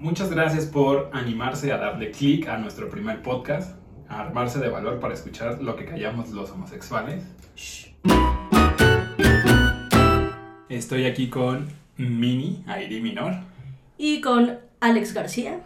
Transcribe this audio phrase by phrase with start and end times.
[0.00, 3.76] Muchas gracias por animarse a darle clic a nuestro primer podcast,
[4.08, 7.22] a armarse de valor para escuchar lo que callamos los homosexuales.
[10.68, 11.68] Estoy aquí con
[11.98, 13.34] Mini, Airi Minor,
[13.98, 15.60] Y con Alex García.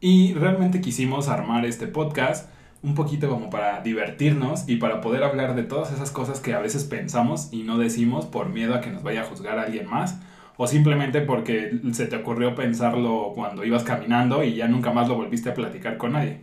[0.00, 2.50] y realmente quisimos armar este podcast
[2.82, 6.60] un poquito como para divertirnos y para poder hablar de todas esas cosas que a
[6.60, 10.18] veces pensamos y no decimos por miedo a que nos vaya a juzgar alguien más
[10.62, 15.14] o simplemente porque se te ocurrió pensarlo cuando ibas caminando y ya nunca más lo
[15.14, 16.40] volviste a platicar con nadie.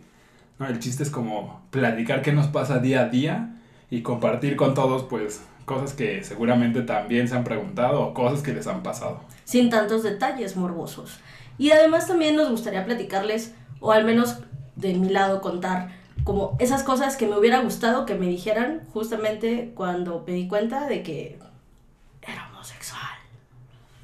[0.58, 0.66] ¿no?
[0.66, 3.54] El chiste es como platicar qué nos pasa día a día
[3.92, 8.52] y compartir con todos pues cosas que seguramente también se han preguntado o cosas que
[8.52, 9.20] les han pasado.
[9.44, 11.20] sin tantos detalles morbosos.
[11.56, 14.40] Y además también nos gustaría platicarles, o al menos
[14.74, 15.90] de mi lado contar,
[16.24, 20.88] como esas cosas que me hubiera gustado que me dijeran justamente cuando me di cuenta
[20.88, 21.38] de que.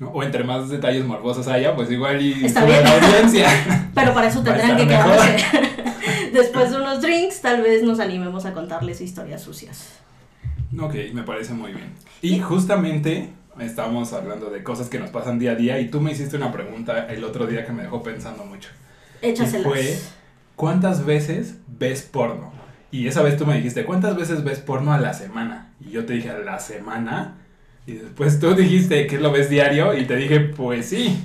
[0.00, 2.82] O entre más detalles morbosos haya, pues igual y Está bien.
[2.82, 3.46] la audiencia.
[3.94, 5.36] Pero para eso tendrán que quedarse.
[6.32, 10.00] Después de unos drinks, tal vez nos animemos a contarles historias sucias.
[10.80, 11.92] Ok, me parece muy bien.
[12.22, 16.10] Y justamente estábamos hablando de cosas que nos pasan día a día y tú me
[16.10, 18.70] hiciste una pregunta el otro día que me dejó pensando mucho.
[19.22, 19.60] Échaselas.
[19.60, 19.98] Y fue,
[20.56, 22.52] ¿cuántas veces ves porno?
[22.90, 25.72] Y esa vez tú me dijiste, ¿cuántas veces ves porno a la semana?
[25.80, 27.36] Y yo te dije, ¿a la semana?
[27.86, 31.18] Y después tú dijiste que lo ves diario y te dije, pues sí.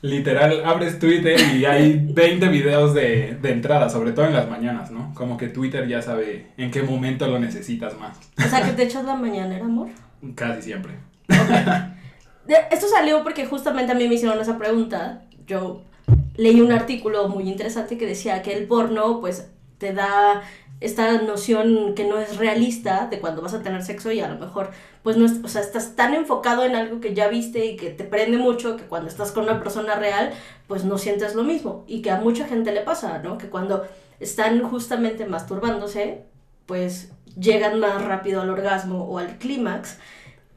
[0.00, 4.90] Literal, abres Twitter y hay 20 videos de, de entrada, sobre todo en las mañanas,
[4.90, 5.14] ¿no?
[5.14, 8.18] Como que Twitter ya sabe en qué momento lo necesitas más.
[8.44, 9.90] O sea, que te echas la mañanera, amor.
[10.34, 10.94] Casi siempre.
[11.28, 15.22] De- Esto salió porque justamente a mí me hicieron esa pregunta.
[15.46, 15.84] Yo
[16.34, 20.42] leí un artículo muy interesante que decía que el porno, pues, te da
[20.82, 24.38] esta noción que no es realista de cuando vas a tener sexo y a lo
[24.38, 24.70] mejor,
[25.02, 27.90] pues, no es, o sea, estás tan enfocado en algo que ya viste y que
[27.90, 30.32] te prende mucho que cuando estás con una persona real,
[30.66, 31.84] pues no sientes lo mismo.
[31.86, 33.38] Y que a mucha gente le pasa, ¿no?
[33.38, 33.86] Que cuando
[34.20, 36.24] están justamente masturbándose,
[36.66, 39.98] pues llegan más rápido al orgasmo o al clímax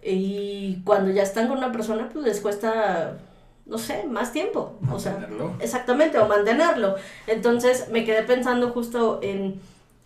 [0.07, 3.18] y cuando ya están con una persona, pues les cuesta,
[3.66, 4.78] no sé, más tiempo.
[4.92, 5.28] O sea,
[5.59, 6.96] exactamente, o mantenerlo.
[7.25, 9.59] Entonces me quedé pensando justo en,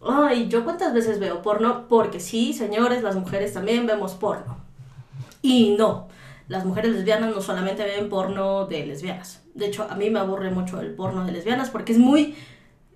[0.08, 1.88] ay, ¿yo cuántas veces veo porno?
[1.88, 4.58] Porque sí, señores, las mujeres también vemos porno.
[5.42, 6.08] Y no,
[6.48, 9.42] las mujeres lesbianas no solamente ven porno de lesbianas.
[9.54, 12.36] De hecho, a mí me aburre mucho el porno de lesbianas porque es muy,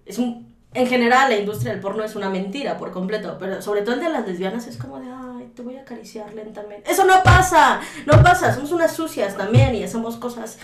[0.06, 3.81] es un, en general la industria del porno es una mentira por completo, pero sobre
[3.81, 6.91] todo el de las lesbianas es como de, ay, te voy a acariciar lentamente.
[6.91, 10.58] Eso no pasa, no pasa, somos unas sucias también y hacemos cosas...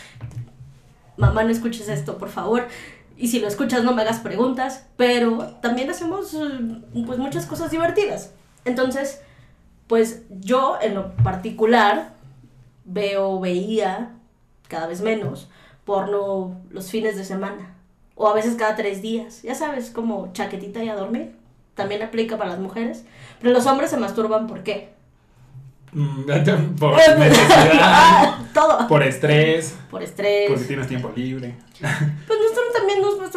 [1.17, 2.65] Mamá, no escuches esto, por favor.
[3.21, 6.39] Y si lo escuchas, no me hagas preguntas, pero también hacemos eh,
[7.05, 8.31] pues muchas cosas divertidas.
[8.63, 9.21] Entonces,
[9.87, 12.13] pues yo en lo particular
[12.85, 14.11] veo, veía
[14.69, 15.49] cada vez menos
[15.83, 17.75] porno los fines de semana
[18.15, 21.35] o a veces cada tres días, ya sabes, como chaquetita y a dormir.
[21.75, 23.03] También aplica para las mujeres,
[23.41, 24.93] pero los hombres se masturban ¿por qué?
[25.91, 26.23] Mm,
[26.79, 28.87] Por necesidad, Ah, Todo.
[28.87, 30.49] por estrés, Por estrés.
[30.49, 31.55] porque tienes tiempo libre.
[31.79, 31.91] Pues
[32.39, 32.48] nosotros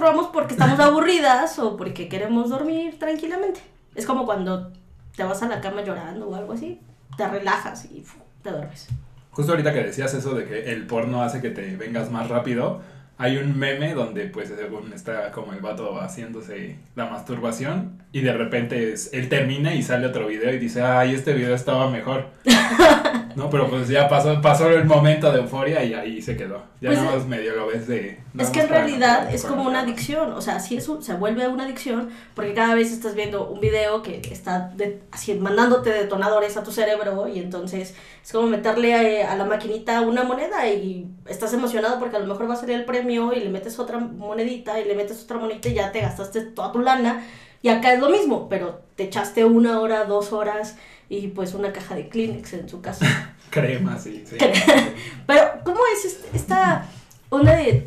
[0.03, 3.61] masturbamos porque estamos aburridas o porque queremos dormir tranquilamente.
[3.95, 4.73] Es como cuando
[5.17, 6.81] te vas a la cama llorando o algo así,
[7.17, 8.89] te relajas y fu, te duermes.
[9.31, 12.81] Justo ahorita que decías eso de que el porno hace que te vengas más rápido,
[13.19, 18.33] hay un meme donde pues según está como el vato haciéndose la masturbación y de
[18.33, 22.27] repente es- él termina y sale otro video y dice, ay, este video estaba mejor.
[23.37, 26.63] no, pero pues ya pasó, pasó el momento de euforia y ahí se quedó.
[26.81, 28.19] Ya Pues, nada más medio lo ves de...
[28.39, 31.03] Es que en realidad no- es como no una adicción, o sea, sí es un-
[31.03, 35.35] se vuelve una adicción porque cada vez estás viendo un video que está de- así,
[35.35, 37.95] mandándote detonadores a tu cerebro y entonces
[38.25, 42.27] es como meterle eh, a, la maquinita una moneda y estás emocionado porque a lo
[42.27, 45.39] mejor va a salir el premio y le metes otra monedita y le metes otra
[45.39, 47.23] monedita y ya te gastaste toda tu lana
[47.63, 50.77] y acá es lo mismo, pero te echaste una hora, dos horas
[51.15, 53.35] y pues una caja de Kleenex en su casa.
[53.51, 54.37] Crema, sí, sí.
[55.27, 56.87] Pero, ¿cómo es est- esta
[57.29, 57.87] onda de...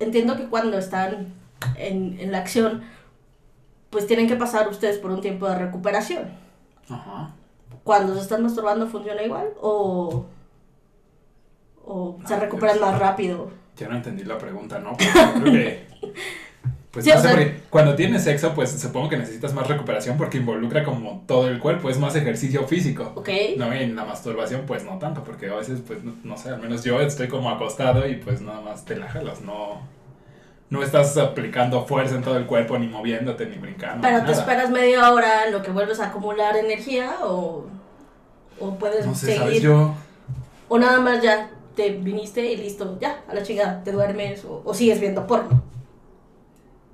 [0.00, 1.28] Entiendo que cuando están
[1.76, 2.82] en, en la acción,
[3.88, 6.28] pues tienen que pasar ustedes por un tiempo de recuperación.
[6.90, 7.30] Ajá.
[7.84, 9.48] Cuando se están masturbando, ¿funciona igual?
[9.62, 10.26] ¿O,
[11.86, 13.50] o se Ah, recuperan más rápido?
[13.78, 14.94] Ya no entendí la pregunta, ¿no?
[14.98, 15.86] Pero yo creo que...
[16.94, 20.16] Pues Sí, no sé, sea- porque cuando tienes sexo, pues supongo que necesitas más recuperación
[20.16, 23.12] porque involucra como todo el cuerpo, es más ejercicio físico.
[23.16, 23.28] ¿Ok?
[23.56, 26.50] No, y en la masturbación pues no tanto, porque a veces pues no, no sé,
[26.50, 29.80] al menos yo estoy como acostado y pues nada más te la jalas, no,
[30.70, 34.00] no estás aplicando fuerza en todo el cuerpo, ni moviéndote, ni brincando.
[34.02, 34.40] ¿Pero ni te nada.
[34.40, 37.66] esperas media hora lo que vuelves a acumular energía o,
[38.60, 39.40] o puedes No sé, seguir?
[39.40, 39.62] ¿sabes?
[39.62, 39.94] Yo,
[40.68, 44.62] O nada más ya te viniste y listo, ya, a la chingada, te duermes o,
[44.64, 45.60] o sigues viendo porno.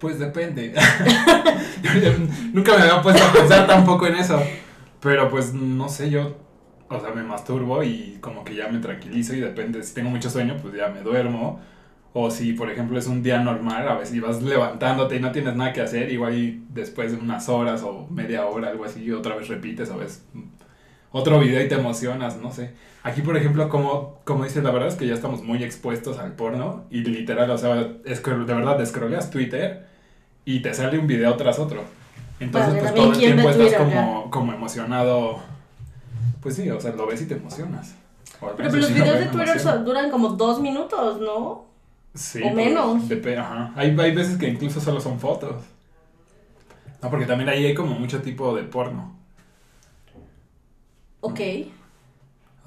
[0.00, 0.72] Pues depende.
[2.54, 4.42] Nunca me había puesto a pensar tampoco en eso.
[4.98, 6.36] Pero pues no sé, yo,
[6.88, 10.30] o sea, me masturbo y como que ya me tranquilizo y depende, si tengo mucho
[10.30, 11.60] sueño, pues ya me duermo.
[12.14, 15.54] O si, por ejemplo, es un día normal, a veces vas levantándote y no tienes
[15.54, 19.36] nada que hacer, igual y después de unas horas o media hora, algo así, otra
[19.36, 20.24] vez repites, a veces
[21.12, 22.72] otro video y te emocionas, no sé.
[23.02, 26.32] Aquí, por ejemplo, como, como dices, la verdad es que ya estamos muy expuestos al
[26.32, 29.89] porno y literal, o sea, de verdad, descroleas Twitter
[30.44, 31.84] y te sale un video tras otro.
[32.40, 35.40] Entonces, Vale, pues todo el tiempo estás Twitter, como, como emocionado.
[36.40, 37.94] Pues sí, o sea, lo ves y te emocionas.
[38.40, 41.66] Pero pues, los lo videos de Twitter son- duran como dos minutos, ¿no?
[42.14, 43.02] Sí, o menos.
[43.38, 43.72] ajá.
[43.76, 45.62] Hay, hay veces que incluso solo son fotos.
[47.02, 49.14] No, porque también ahí hay como mucho tipo de porno.
[51.20, 51.40] Ok.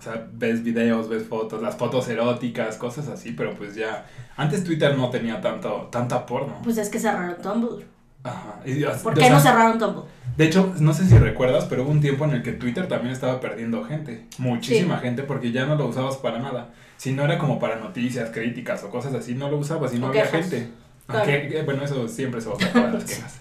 [0.04, 4.06] O sea, ves videos, ves fotos, las fotos eróticas, cosas así, pero pues ya.
[4.36, 6.56] Antes Twitter no tenía tanto, tanta porno.
[6.62, 7.86] Pues es que cerraron Tumblr.
[8.22, 8.60] Ajá.
[8.66, 10.04] Y, ¿Por qué sea, no cerraron Tumblr?
[10.36, 13.14] De hecho, no sé si recuerdas, pero hubo un tiempo en el que Twitter también
[13.14, 14.26] estaba perdiendo gente.
[14.40, 16.74] Muchísima gente, porque ya no lo usabas para nada.
[16.98, 20.08] Si no era como para noticias, críticas o cosas así, no lo usabas y no
[20.08, 20.68] había gente.
[21.08, 21.32] Claro.
[21.32, 23.40] Aunque, eh, bueno, eso siempre se va a las quejas.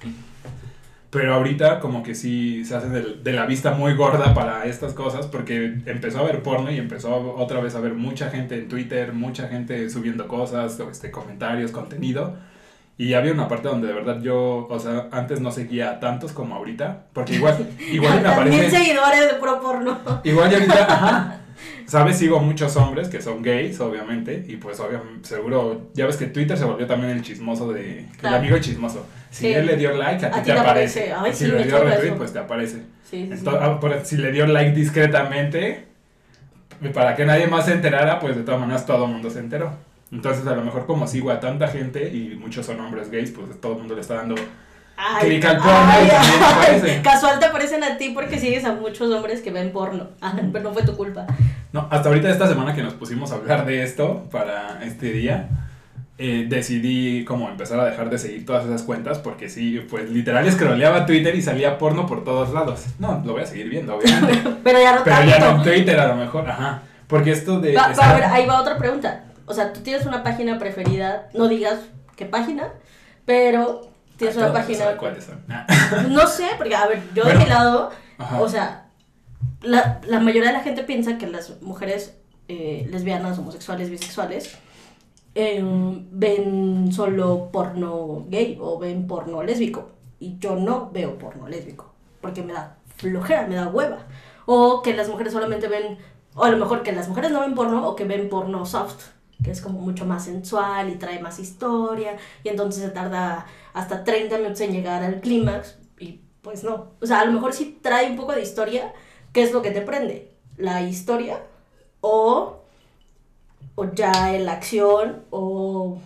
[1.12, 4.94] Pero ahorita como que sí se hace de, de la vista muy gorda para estas
[4.94, 8.66] cosas porque empezó a ver porno y empezó otra vez a ver mucha gente en
[8.66, 12.38] Twitter, mucha gente subiendo cosas, este, comentarios, contenido.
[12.96, 16.32] Y había una parte donde de verdad yo, o sea, antes no seguía a tantos
[16.32, 18.70] como ahorita, porque igual, igual me aparece...
[18.70, 19.98] seguidores de puro porno.
[20.24, 21.41] Igual y ahorita, ajá.
[21.86, 22.18] ¿Sabes?
[22.18, 26.56] Sigo muchos hombres que son gays, obviamente, y pues obviamente, seguro, ya ves que Twitter
[26.56, 28.36] se volvió también el chismoso de, Claro.
[28.36, 29.06] el amigo chismoso.
[29.30, 29.52] Si Sí.
[29.52, 31.12] él le dio like, a ti te aparece.
[31.12, 31.12] aparece.
[31.12, 32.82] Ay, si sí, le dio retweet, pues te aparece.
[33.10, 33.28] Sí.
[33.30, 35.84] Entonces, ah, por- si le dio like discretamente,
[36.94, 39.72] para que nadie más se enterara, pues de todas maneras todo el mundo se enteró.
[40.10, 43.60] Entonces, a lo mejor como sigo a tanta gente y muchos son hombres gays, pues
[43.60, 44.34] todo el mundo le está dando
[45.04, 46.08] Ay, porno ay,
[46.84, 47.00] ay.
[47.02, 50.08] Casual te aparecen a ti porque sigues a muchos hombres que ven porno.
[50.20, 51.26] Ah, pero no fue tu culpa.
[51.72, 55.48] No, hasta ahorita esta semana que nos pusimos a hablar de esto para este día,
[56.18, 60.50] eh, decidí como empezar a dejar de seguir todas esas cuentas porque sí, pues literal
[60.52, 62.84] scrolleaba Twitter y salía porno por todos lados.
[62.98, 64.38] No, lo voy a seguir viendo, obviamente.
[64.62, 65.30] Pero ya no pero tanto.
[65.30, 66.82] ya no Twitter a lo mejor, ajá.
[67.08, 67.74] Porque esto de...
[67.74, 69.24] Va- va, estar- a ver, ahí va otra pregunta.
[69.46, 71.80] O sea, tú tienes una página preferida, no digas
[72.16, 72.68] qué página,
[73.26, 73.91] pero
[74.30, 74.96] tienes una página.
[74.96, 75.44] cuáles son.
[75.48, 75.66] Ah,
[76.10, 77.38] No sé, porque a ver, yo Bueno.
[77.38, 78.40] de mi lado, Ajá.
[78.40, 78.90] o sea,
[79.60, 82.16] la, la mayoría de la gente piensa que las mujeres
[82.48, 84.56] eh, lesbianas, homosexuales, bisexuales,
[85.34, 85.62] eh,
[86.10, 89.90] ven solo porno gay o ven porno lésbico.
[90.18, 94.06] Y yo no veo porno lésbico, porque me da flojera, me da hueva.
[94.46, 95.98] O que las mujeres solamente ven,
[96.34, 99.02] o a lo mejor que las mujeres no ven porno o que ven porno soft,
[99.42, 104.04] que es como mucho más sensual y trae más historia, y entonces se tarda hasta
[104.04, 106.92] 30 minutos en llegar al clímax, y pues no.
[107.00, 108.92] O sea, a lo mejor sí trae un poco de historia,
[109.32, 110.32] ¿qué es lo que te prende?
[110.56, 111.42] ¿La historia?
[112.00, 112.62] O,
[113.74, 116.00] o ya la acción, o...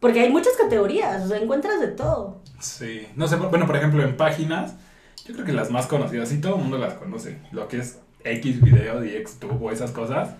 [0.00, 2.42] Porque hay muchas categorías, o sea, encuentras de todo.
[2.60, 4.74] Sí, no sé, bueno, por ejemplo, en páginas,
[5.24, 7.98] yo creo que las más conocidas, y todo el mundo las conoce, lo que es
[8.22, 10.34] X video y Xtube o esas cosas,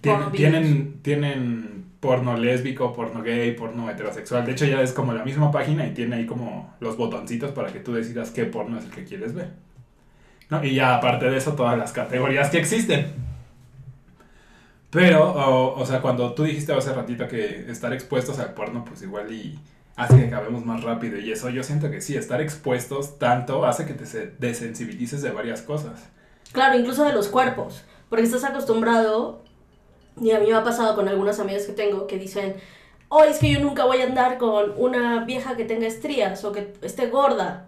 [0.00, 5.12] tienen, Porno tienen, tienen porno lésbico, porno gay, porno heterosexual, de hecho ya es como
[5.12, 8.78] la misma página y tiene ahí como los botoncitos para que tú decidas qué porno
[8.78, 9.50] es el que quieres ver.
[10.50, 10.64] ¿No?
[10.64, 13.12] Y ya aparte de eso, todas las categorías que existen.
[14.90, 19.02] Pero, o, o sea, cuando tú dijiste hace ratito que estar expuestos al porno, pues
[19.02, 19.58] igual y
[19.96, 21.18] hace que acabemos más rápido.
[21.18, 25.30] Y eso yo siento que sí, estar expuestos tanto hace que te se- desensibilices de
[25.30, 26.08] varias cosas.
[26.52, 29.44] Claro, incluso de los cuerpos, porque estás acostumbrado,
[30.20, 32.56] y a mí me ha pasado con algunas amigas que tengo que dicen,
[33.08, 36.52] oh, es que yo nunca voy a andar con una vieja que tenga estrías o
[36.52, 37.66] que esté gorda.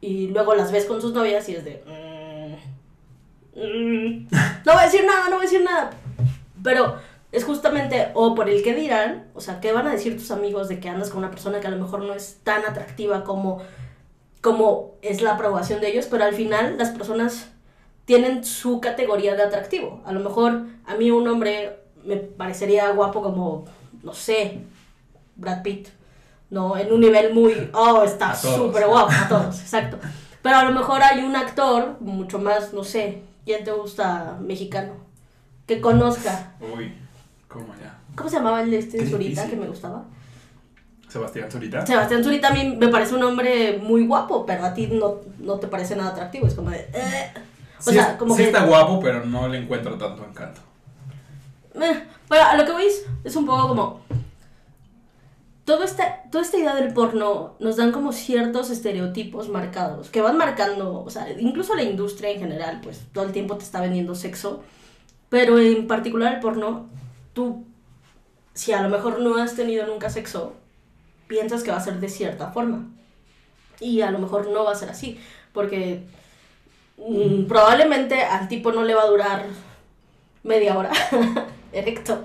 [0.00, 1.82] Y luego las ves con sus novias y es de...
[1.86, 4.28] "Mm, mm,
[4.64, 5.90] no voy a decir nada, no voy a decir nada.
[6.62, 6.96] Pero
[7.32, 10.68] es justamente o por el que dirán, o sea, ¿qué van a decir tus amigos
[10.68, 13.60] de que andas con una persona que a lo mejor no es tan atractiva como,
[14.40, 16.06] como es la aprobación de ellos?
[16.10, 17.50] Pero al final las personas
[18.08, 20.00] tienen su categoría de atractivo.
[20.06, 23.66] A lo mejor a mí un hombre me parecería guapo como,
[24.02, 24.60] no sé,
[25.36, 25.88] Brad Pitt,
[26.48, 26.78] ¿no?
[26.78, 29.98] En un nivel muy, oh, está súper guapo, a todos, exacto.
[30.40, 34.94] Pero a lo mejor hay un actor mucho más, no sé, ¿quién te gusta mexicano?
[35.66, 36.54] Que conozca.
[36.62, 36.94] Uy,
[37.46, 37.98] ¿cómo ya?
[38.16, 40.06] ¿Cómo se llamaba el de este Zurita que me gustaba?
[41.10, 41.84] Sebastián Zurita.
[41.84, 45.58] Sebastián Zurita a mí me parece un hombre muy guapo, pero a ti no, no
[45.58, 46.46] te parece nada atractivo.
[46.46, 46.88] Es como de.
[46.94, 47.32] eh.
[47.78, 48.48] O sí, sea, es- como sí que.
[48.48, 50.60] está guapo, pero no le encuentro tanto encanto.
[51.74, 54.00] Eh, Bueno, a lo que veis es un poco como.
[55.64, 60.38] Todo esta, toda esta idea del porno nos dan como ciertos estereotipos marcados, que van
[60.38, 64.14] marcando, o sea, incluso la industria en general, pues todo el tiempo te está vendiendo
[64.14, 64.62] sexo,
[65.28, 66.86] pero en particular el porno,
[67.34, 67.66] tú,
[68.54, 70.54] si a lo mejor no has tenido nunca sexo,
[71.26, 72.86] piensas que va a ser de cierta forma.
[73.78, 75.20] Y a lo mejor no va a ser así,
[75.52, 76.02] porque
[77.46, 79.44] probablemente al tipo no le va a durar
[80.42, 80.90] media hora
[81.72, 82.24] erecto.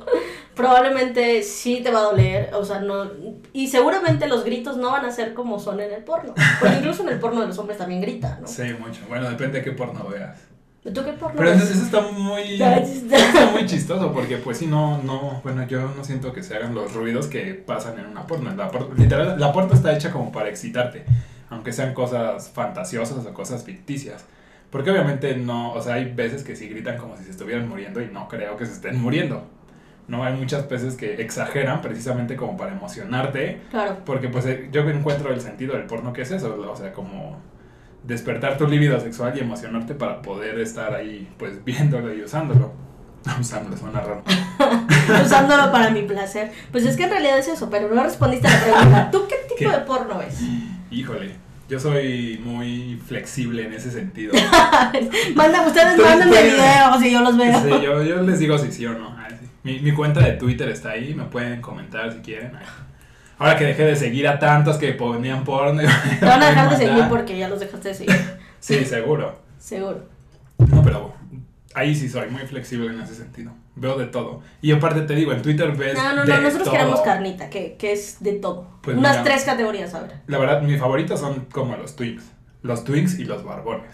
[0.55, 3.09] Probablemente sí te va a doler, o sea, no.
[3.53, 6.35] Y seguramente los gritos no van a ser como son en el porno.
[6.59, 8.47] Porque incluso en el porno de los hombres también grita, ¿no?
[8.47, 9.01] Sí, mucho.
[9.09, 10.37] Bueno, depende de qué porno veas.
[10.83, 15.01] ¿Tú qué porno Pero eso, eso está muy está muy chistoso porque pues si no,
[15.01, 18.53] no, bueno, yo no siento que se hagan los ruidos que pasan en una porno.
[18.53, 21.05] La literal, la porno está hecha como para excitarte,
[21.49, 24.25] aunque sean cosas fantasiosas o cosas ficticias.
[24.73, 28.01] Porque obviamente no, o sea, hay veces que sí gritan como si se estuvieran muriendo
[28.01, 29.47] y no creo que se estén muriendo.
[30.07, 33.99] No, hay muchas veces que exageran precisamente como para emocionarte Claro.
[34.03, 37.37] porque pues eh, yo encuentro el sentido del porno que es eso, o sea, como
[38.03, 42.73] despertar tu libido sexual y emocionarte para poder estar ahí pues viéndolo y usándolo.
[43.39, 44.23] Usándolo, suena raro.
[45.23, 46.51] Usándolo para mi placer.
[46.71, 49.11] Pues es que en realidad es eso, pero no respondiste a la pregunta.
[49.11, 49.77] ¿Tú qué tipo ¿Qué?
[49.77, 50.41] de porno ves?
[50.91, 51.35] Híjole,
[51.69, 54.33] yo soy muy flexible en ese sentido.
[55.35, 57.61] Manda, ustedes mándenme videos y yo los veo.
[57.61, 59.15] Sí, yo, yo les digo si sí o no.
[59.29, 59.47] Sí.
[59.63, 62.51] Mi, mi cuenta de Twitter está ahí, me pueden comentar si quieren.
[63.37, 65.81] Ahora que dejé de seguir a tantos que ponían porno.
[66.19, 68.15] Te van a dejar de seguir porque ya los dejaste de seguir.
[68.59, 69.39] Sí, seguro.
[69.57, 70.05] Seguro.
[70.57, 71.13] No, pero
[71.75, 73.51] ahí sí soy muy flexible en ese sentido.
[73.75, 74.41] Veo de todo.
[74.61, 75.95] Y aparte te digo, en Twitter ves.
[75.95, 76.73] No, no, de no, nosotros todo.
[76.73, 78.67] queremos carnita, que, que es de todo.
[78.81, 79.23] Pues Unas mira.
[79.23, 80.13] tres categorías, a ver.
[80.27, 82.23] La verdad, mis favoritos son como los twinks.
[82.61, 83.91] Los twinks y los barbones.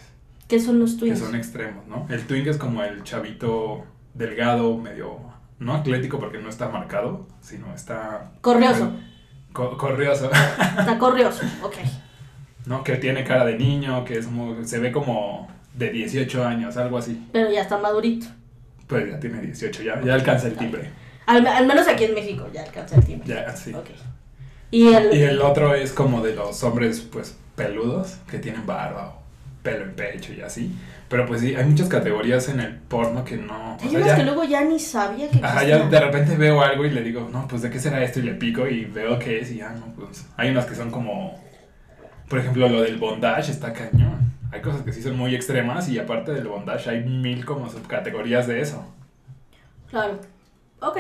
[0.48, 1.20] ¿Qué son los Que twins?
[1.20, 2.08] son extremos, ¿no?
[2.10, 3.84] El twink es como el chavito
[4.14, 5.20] delgado, medio.
[5.60, 8.32] No atlético porque no está marcado, sino está.
[8.42, 8.92] Corrioso.
[9.54, 10.30] co- corrioso.
[10.80, 11.76] Está corrioso, ok.
[12.66, 12.84] ¿No?
[12.84, 16.98] Que tiene cara de niño, que es muy- se ve como de 18 años, algo
[16.98, 17.26] así.
[17.32, 18.28] Pero ya está madurito.
[18.88, 20.90] Pues ya tiene 18, ya, ya alcanza el timbre.
[21.26, 23.26] Al, al menos aquí en México ya alcanza el tiempo.
[23.28, 23.74] Ya, sí.
[23.74, 23.90] Ok.
[24.72, 29.10] Y el, Y el otro es como de los hombres, pues, peludos, que tienen barba
[29.10, 29.22] o
[29.64, 30.72] pelo en pecho y así.
[31.10, 33.78] Pero pues sí, hay muchas categorías en el porno que no...
[33.82, 36.92] Hay unas que luego ya ni sabía que Ajá, ya de repente veo algo y
[36.92, 39.52] le digo, no, pues de qué será esto y le pico y veo qué es
[39.52, 40.28] y ya, no, pues...
[40.38, 41.44] Hay unas que son como,
[42.28, 44.29] por ejemplo, lo del bondage está cañón.
[44.52, 48.48] Hay cosas que sí son muy extremas y aparte del bondage hay mil como subcategorías
[48.48, 48.84] de eso.
[49.90, 50.20] Claro.
[50.82, 50.98] Ok.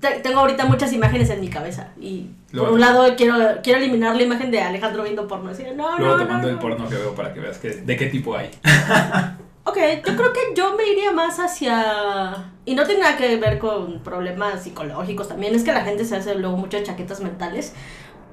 [0.00, 3.36] Te- Tengo ahorita muchas imágenes en mi cabeza y Luego por un te- lado quiero,
[3.62, 5.50] quiero eliminar la imagen de Alejandro viendo porno.
[5.50, 6.60] Así, no, Luego no, te no, mando el no.
[6.60, 8.50] porno que veo para que veas que, de qué tipo hay.
[9.64, 12.50] Ok, yo creo que yo me iría más hacia...
[12.64, 16.16] Y no tiene nada que ver con problemas psicológicos también, es que la gente se
[16.16, 17.72] hace luego muchas chaquetas mentales,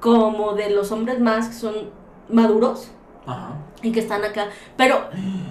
[0.00, 1.74] como de los hombres más que son
[2.28, 2.90] maduros
[3.26, 3.52] Ajá.
[3.82, 4.48] y que están acá.
[4.76, 5.08] Pero,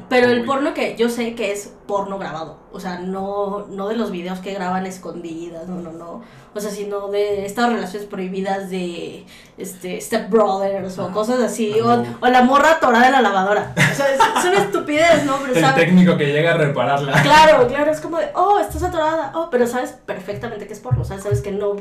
[0.10, 3.96] pero el porno que yo sé que es porno grabado, o sea, no, no de
[3.96, 6.22] los videos que graban escondidas, no, no, no.
[6.54, 9.26] O sea, sino de estas relaciones prohibidas de
[9.58, 13.74] este Step Brothers o cosas así, o, o la morra atorada de la lavadora.
[13.76, 15.38] O sea, es, una estupidez, ¿no?
[15.42, 15.86] Pero, El ¿sabes?
[15.86, 17.22] técnico que llega a repararla.
[17.22, 21.02] Claro, claro, es como de, oh, estás atorada, oh, pero sabes perfectamente que es porno,
[21.02, 21.76] o sea, sabes que no,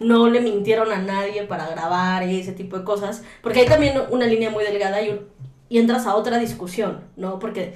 [0.00, 4.00] no le mintieron a nadie para grabar y ese tipo de cosas, porque hay también
[4.10, 5.20] una línea muy delgada y, un-
[5.68, 7.38] y entras a otra discusión, ¿no?
[7.38, 7.74] Porque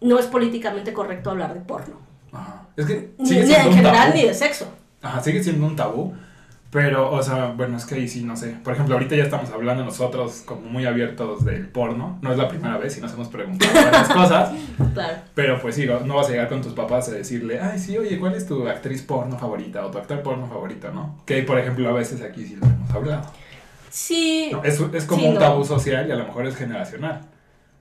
[0.00, 1.96] no es políticamente correcto hablar de porno,
[2.32, 2.66] Ajá.
[2.76, 4.14] Es que ni, en general tabú.
[4.16, 4.66] ni de sexo.
[5.02, 6.14] Ajá, sigue siendo un tabú.
[6.70, 8.54] Pero, o sea, bueno, es que ahí sí, no sé.
[8.62, 12.18] Por ejemplo, ahorita ya estamos hablando nosotros como muy abiertos del porno.
[12.20, 14.50] No es la primera vez y nos hemos preguntado varias cosas.
[14.94, 15.18] Claro.
[15.34, 18.18] Pero pues sí, no vas a llegar con tus papás a decirle, ay, sí, oye,
[18.18, 21.22] ¿cuál es tu actriz porno favorita o tu actor porno favorito, no?
[21.24, 23.22] Que, por ejemplo, a veces aquí sí lo hemos hablado.
[23.90, 25.40] Sí, No, es, es como Sí, un no.
[25.40, 27.20] tabú social y a lo mejor es generacional.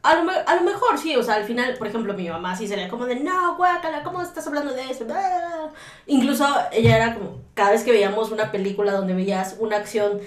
[0.07, 2.65] A lo, a lo mejor sí, o sea, al final, por ejemplo, mi mamá sí
[2.65, 5.05] sería como de, no, guácala, ¿cómo estás hablando de eso?
[5.13, 5.67] Ah".
[6.05, 10.21] Incluso ella era como, cada vez que veíamos una película donde veías una acción,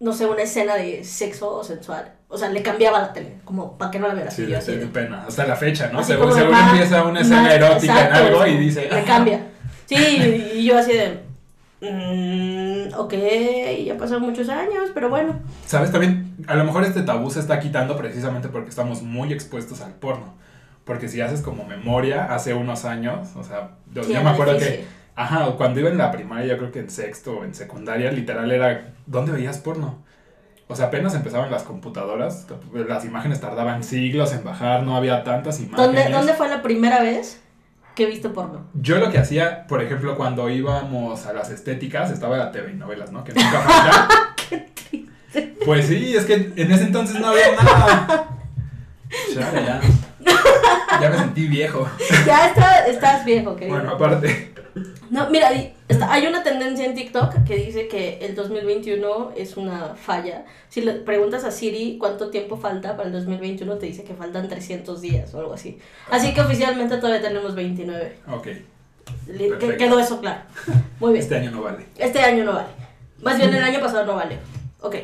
[0.00, 3.78] no sé, una escena de sexo o sensual, o sea, le cambiaba la tele, como
[3.78, 4.34] para que no la vieras.
[4.34, 5.24] Sí, de, así de pena.
[5.26, 6.04] Hasta la fecha, ¿no?
[6.04, 9.46] seguro "Ma, empieza una escena ma", erótica exacto, en algo y dice, Le cambia.
[9.86, 9.96] Sí,
[10.56, 11.27] y yo así de,
[11.80, 13.14] "Mm, ok,
[13.84, 15.38] ya pasaron muchos años, pero bueno.
[15.66, 15.92] ¿Sabes?
[15.92, 19.92] También, a lo mejor este tabú se está quitando precisamente porque estamos muy expuestos al
[19.94, 20.34] porno.
[20.84, 24.54] Porque si haces como memoria, hace unos años, o sea, yo, Sí, yo me acuerdo
[24.54, 24.76] difícil.
[24.76, 24.84] que,
[25.16, 28.50] ajá, cuando iba en la primaria, yo creo que en sexto o en secundaria, literal
[28.50, 30.02] era, ¿dónde veías porno?
[30.66, 35.60] O sea, apenas empezaban las computadoras, las imágenes tardaban siglos en bajar, no había tantas
[35.60, 35.94] imágenes.
[35.94, 37.40] ¿Dónde, ¿Dónde fue la primera vez
[37.98, 38.68] que viste porno.
[38.74, 42.76] Yo lo que hacía, por ejemplo, cuando íbamos a las estéticas, estaba la TV y
[42.76, 43.24] novelas, ¿no?
[43.24, 44.08] Que nunca falta.
[44.36, 45.56] Qué triste.
[45.64, 48.28] Pues sí, es que en ese entonces no había nada.
[49.34, 49.80] Chale, ya.
[51.00, 51.88] Ya me sentí viejo.
[52.24, 53.76] Ya está, estás viejo, querido.
[53.76, 54.52] Bueno, aparte.
[55.10, 59.56] No, mira, y está- hay una tendencia en TikTok que dice que el 2021 es
[59.56, 60.44] una falla.
[60.68, 64.48] Si le preguntas a Siri cuánto tiempo falta para el 2021, te dice que faltan
[64.48, 65.78] 300 días o algo así.
[66.10, 68.16] Así que oficialmente todavía tenemos 29.
[68.30, 69.76] Ok, Le- que- Perfecto.
[69.78, 70.42] quedó eso claro.
[71.00, 71.22] Muy bien.
[71.22, 71.86] este año no vale.
[71.96, 72.68] Este año no vale.
[73.22, 74.38] Más bien el año pasado no vale.
[74.80, 74.96] Ok.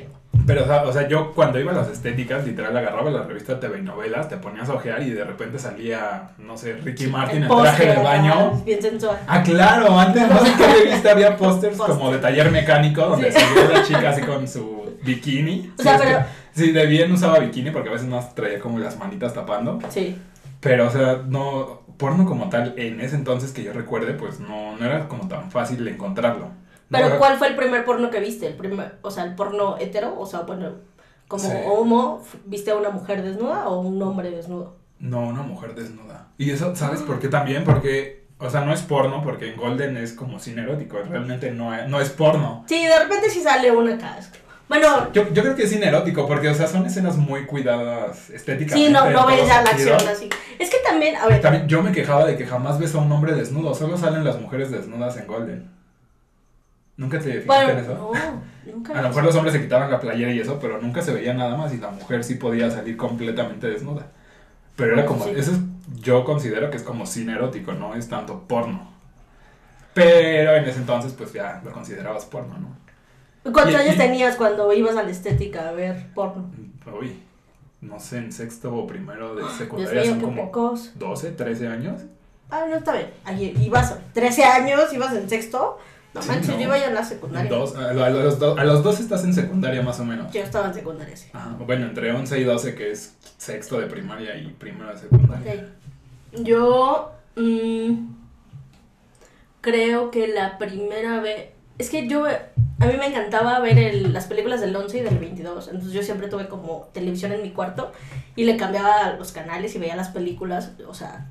[0.47, 3.59] Pero, o sea, o sea, yo cuando iba a las estéticas, literal, agarraba la revista
[3.59, 7.45] TV y novelas, te ponías a ojear y de repente salía, no sé, Ricky Martin
[7.45, 8.53] en El traje de baño.
[8.65, 9.19] Bien sensual.
[9.27, 11.97] Ah, claro, antes no sé qué revista había pósters Póster.
[11.97, 13.39] como de taller mecánico donde Sí.
[13.55, 15.73] veía la chica así con su bikini.
[15.79, 16.05] O sea, Sí,
[16.57, 19.79] pero- de bien usaba bikini porque a veces no traía como las manitas tapando.
[19.89, 20.17] Sí.
[20.61, 24.77] Pero, o sea, no, porno como tal, en ese entonces que yo recuerde, pues no,
[24.77, 26.49] no era como tan fácil encontrarlo.
[26.91, 28.47] Pero ¿cuál fue el primer porno que viste?
[28.47, 30.71] El primer, o sea, el porno hetero, o sea, bueno,
[31.29, 31.57] como Sí.
[31.67, 34.77] homo, ¿viste a una mujer desnuda o un hombre desnudo?
[35.01, 36.29] No, una mujer desnuda.
[36.39, 37.65] Y eso, ¿sabes por qué también?
[37.65, 41.75] Porque, o sea, no es porno, porque en Golden es como cine erótico, realmente no
[41.75, 42.65] es, no es porno.
[42.69, 44.39] Sí, de repente sí sale una casca.
[44.67, 48.31] Bueno, Yo, yo creo que es cine erótico, porque, o sea, son escenas muy cuidadas
[48.31, 48.87] estéticamente.
[48.87, 50.31] sí, no, no ves ya la acción así.
[50.59, 53.13] Es que también, a ver, También yo me quejaba de que jamás ves a un
[53.13, 55.71] hombre desnudo, solo salen las mujeres desnudas en Golden.
[56.97, 57.95] ¿Nunca te fijaste bueno, en eso?
[57.95, 58.99] no, nunca.
[58.99, 61.35] A lo mejor los hombres se quitaban la playera y eso, pero nunca se veía
[61.35, 64.07] nada más y la mujer sí podía salir completamente desnuda.
[64.77, 65.31] Pero era como, Sí.
[65.37, 65.59] eso es,
[66.01, 68.93] yo considero que es como cine erótico, no es tanto porno.
[69.93, 73.53] Pero en ese entonces pues ya lo considerabas porno, ¿no?
[73.53, 76.51] ¿Cuántos y- años y- tenías cuando ibas a la estética a ver porno?
[77.01, 77.19] Uy,
[77.81, 80.93] no sé, en sexto o primero de Dios secundaria mío, son como pocos.
[80.99, 82.03] 12, 13 años.
[82.51, 83.11] Ah, no, está bien.
[83.25, 85.79] Ahí ibas, 13 años, ibas en sexto.
[86.15, 86.55] No Sí, manches, no.
[86.57, 87.51] yo iba ya en la secundaria.
[87.51, 90.33] Dos, a, a los dos, a los dos estás en secundaria más o menos.
[90.33, 91.29] Yo estaba en secundaria, sí.
[91.33, 95.53] Ajá, bueno, entre 11 y 12 que es sexto de primaria y primero de secundaria.
[96.33, 96.41] Ok.
[96.45, 97.93] Yo mm,
[99.61, 101.51] creo que la primera vez...
[101.79, 102.27] Es que yo...
[102.27, 105.69] A mí me encantaba ver el- las películas del 11 y del 22.
[105.69, 107.93] Entonces yo siempre tuve como televisión en mi cuarto
[108.37, 110.73] y le cambiaba los canales y veía las películas.
[110.87, 111.27] O sea,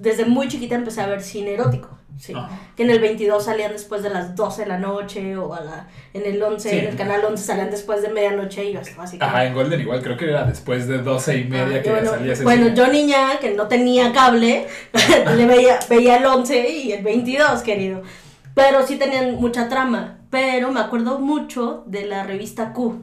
[0.00, 1.96] desde muy chiquita empecé a ver cine erótico.
[2.18, 2.34] Sí.
[2.34, 2.50] Ajá.
[2.76, 5.88] Que en el 22 salían después de las 12 de la noche o a la,
[6.12, 6.78] en el 11, Sí.
[6.78, 9.16] en el canal 11 salían después de medianoche y yo estaba así.
[9.20, 12.10] Ajá, en Golden igual creo que era después de 12 y media Ah, que bueno,
[12.10, 12.76] salía ese bueno, cine.
[12.76, 14.66] yo niña que no tenía cable,
[15.36, 18.02] le veía, veía el 11 y el 22, querido.
[18.54, 20.18] Pero sí tenían mucha trama.
[20.30, 23.00] Pero me acuerdo mucho de la revista Q,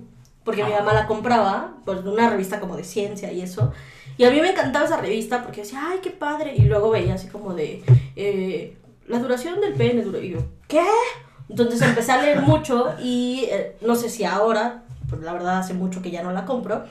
[0.48, 3.74] porque mi mamá la compraba, pues de una revista como de ciencia y eso.
[4.18, 6.54] Y a mí me encantaba esa revista porque decía, ay, qué padre.
[6.56, 7.84] Y luego veía así como de,
[8.16, 10.04] eh, la duración del pene.
[10.04, 10.82] dura- Y yo, ¿qué?
[11.50, 15.74] Entonces empecé a leer mucho y eh, no sé si ahora, pues la verdad hace
[15.74, 16.86] mucho que ya no la compro,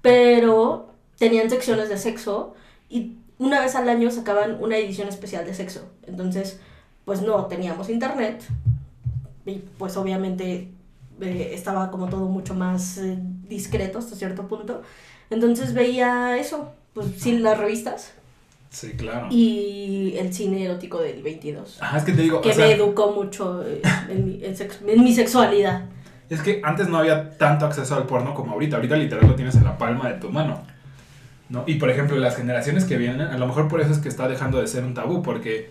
[0.00, 2.54] pero tenían secciones de sexo
[2.88, 5.80] y una vez al año sacaban una edición especial de sexo.
[6.06, 6.60] Entonces,
[7.04, 8.42] pues no teníamos internet
[9.44, 10.68] y pues obviamente
[11.20, 14.82] eh, estaba como todo mucho más eh, discreto hasta cierto punto.
[15.30, 18.12] Entonces veía eso, pues sí, las revistas
[18.70, 19.26] Sí, claro.
[19.30, 21.78] y el cine erótico del 22.
[21.82, 23.62] Ajá, es que te digo, Que o sea, me educó mucho
[24.08, 24.54] en mi, en
[24.88, 25.84] en mi sexualidad.
[26.30, 28.76] es que antes no había tanto acceso al porno como ahorita.
[28.76, 30.62] Ahorita literal lo tienes en la palma de tu mano.
[31.50, 31.64] ¿no?
[31.66, 34.26] Y por ejemplo, las generaciones que vienen, a lo mejor por eso es que está
[34.26, 35.68] dejando de ser un tabú, porque,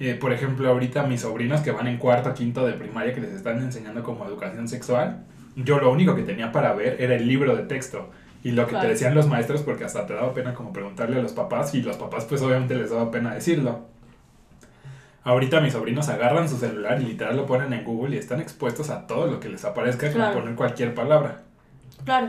[0.00, 3.32] eh, por ejemplo, ahorita mis sobrinos que van en cuarto, quinto de primaria, que les
[3.32, 5.24] están enseñando como educación sexual,
[5.56, 8.10] yo lo único que tenía para ver era el libro de texto.
[8.42, 8.86] Y lo que Claro.
[8.86, 11.82] te decían los maestros, porque hasta te daba pena como preguntarle a los papás, y
[11.82, 13.80] los papás pues obviamente les daba pena decirlo.
[15.22, 18.88] Ahorita mis sobrinos agarran su celular y literal lo ponen en Google y están expuestos
[18.88, 20.40] a todo lo que les aparezca, como Claro.
[20.40, 21.42] poner cualquier palabra.
[22.06, 22.28] Claro.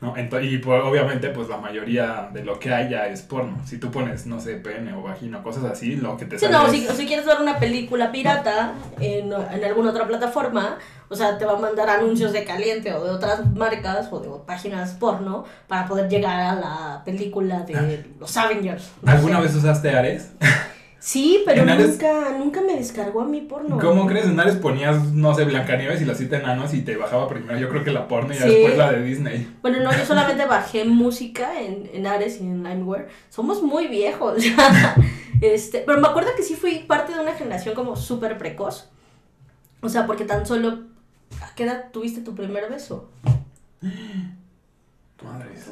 [0.00, 0.14] ¿No?
[0.16, 3.58] Ento- y pues, obviamente pues la mayoría de lo que hay ya es porno.
[3.66, 6.56] Si tú pones, no sé, pene o vagina, cosas así, lo que te Sí, sale
[6.56, 10.78] no, es- si, si quieres ver una película pirata en, en alguna otra plataforma,
[11.10, 14.28] o sea, te va a mandar anuncios de caliente o de otras marcas o de
[14.46, 18.90] páginas porno para poder llegar a la película de los Avengers.
[19.02, 19.14] no Ah.
[19.14, 19.42] ¿Alguna sé.
[19.42, 20.32] vez usaste Ares?
[21.00, 23.78] Sí, pero nunca, nunca me descargó a mi porno.
[23.78, 24.26] ¿Cómo crees?
[24.26, 27.68] En Ares ponías, no sé, Blancanieves y los siete enanos y te bajaba primero, yo
[27.68, 28.48] creo que la porno y Sí.
[28.48, 29.56] después la de Disney.
[29.62, 33.08] Bueno, no, yo solamente bajé música en, en Ares y en Limeware.
[33.30, 34.42] Somos muy viejos.
[35.40, 38.90] este, pero me acuerdo que sí fui parte de una generación como súper precoz.
[39.80, 40.80] O sea, porque tan solo...
[41.42, 43.08] ¿A qué edad tuviste tu primer beso?
[45.22, 45.66] Madres.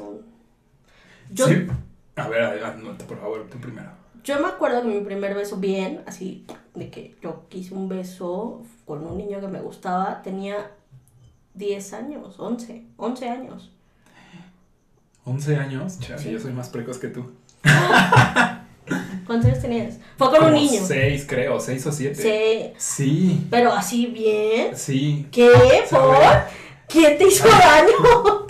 [1.31, 1.67] Yo, Sí.
[2.15, 3.89] A ver, adelante, por favor, tú primero.
[4.27, 8.61] Yo me acuerdo que mi primer beso bien, así, de que yo quise un beso
[8.83, 10.69] con un niño que me gustaba, tenía
[11.53, 13.71] 10 años, 11, 11 años.
[15.23, 16.31] 11 años, Chale, Sí.
[16.31, 17.31] yo soy más precoz que tú.
[19.25, 19.97] ¿Cuántos años tenías?
[20.17, 20.81] Fue con Como un niño.
[20.85, 22.21] 6, creo, 6 o 7.
[22.21, 24.75] Sí, Sí, pero así bien.
[24.75, 25.25] sí.
[25.31, 25.85] ¿Qué?
[25.89, 26.17] ¿Por?
[26.89, 28.45] ¿Quién te hizo daño?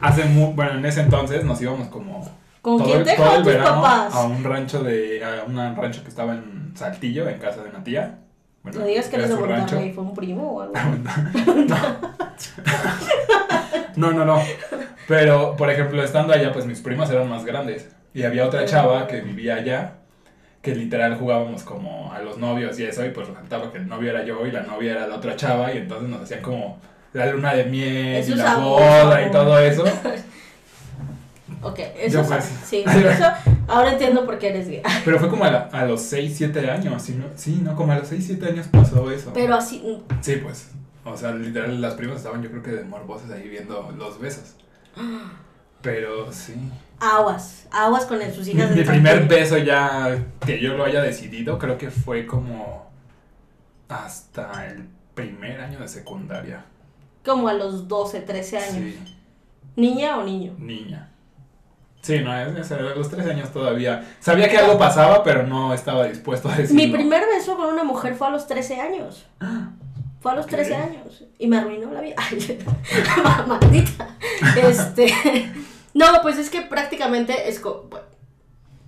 [0.00, 2.28] Hace mu bueno, en ese entonces nos íbamos como
[2.62, 4.14] ¿Con todo, quién el- te todo el tus verano papás?
[4.14, 7.82] a un rancho de a un rancho que estaba en Saltillo, en casa de una
[7.84, 8.18] tía.
[8.62, 9.44] Bueno, No digas que era eres de.
[9.46, 10.74] Monterrey, fue un primo o algo.
[13.96, 14.40] No, no, no.
[15.08, 17.88] Pero, por ejemplo, estando allá, pues mis primas eran más grandes.
[18.14, 19.94] Y había otra chava que vivía allá,
[20.62, 24.10] que literal jugábamos como a los novios y eso, y pues resultaba que el novio
[24.10, 26.78] era yo y la novia era la otra chava, y entonces nos hacían como
[27.12, 29.84] la luna de miel Eso y la boda y todo eso.
[31.62, 32.44] Ok, eso pues.
[32.66, 33.24] sí, eso
[33.66, 34.82] ahora entiendo por qué eres gay.
[35.04, 37.14] Pero fue como a, la- a los 6, 7 años, ¿sí?
[37.14, 37.26] No?
[37.34, 39.32] Sí, no, como a los 6, 7 años pasó eso.
[39.34, 39.82] Pero así,
[40.20, 40.70] Sí, pues.
[41.04, 44.56] O sea, literal, las primas estaban yo creo que de morbosas ahí viendo los besos.
[45.82, 46.54] Pero sí.
[47.00, 50.84] aguas, aguas con el- sus Mi, hijas mi del primer beso ya que yo lo
[50.84, 52.90] haya decidido, creo que fue como
[53.88, 56.64] hasta el primer año de secundaria.
[57.24, 58.74] Como a los 12, 13 años.
[58.74, 58.98] Sí,
[59.76, 60.54] ¿Niña o niño?
[60.58, 61.10] niña.
[62.02, 64.04] Sí, no, es, es- a los 13 años todavía.
[64.20, 66.82] Sabía que algo pasaba, pero no estaba dispuesto a decirlo.
[66.82, 69.26] Mi primer beso con una mujer fue a los 13 años.
[70.20, 70.50] Fue a los Ok.
[70.52, 71.24] 13 años.
[71.38, 72.14] Y me arruinó la vida.
[72.30, 72.58] Ay,
[73.46, 74.08] maldita.
[74.56, 75.12] Este.
[75.94, 77.86] No, pues es que prácticamente esco...
[77.90, 78.06] bueno,